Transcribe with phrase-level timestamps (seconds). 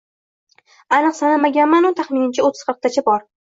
[0.97, 3.25] Aniq sanamaganman-u, taxminimcha o`ttiz-qirqtacha bor